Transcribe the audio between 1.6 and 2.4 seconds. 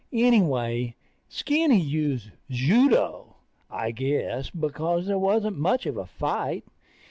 used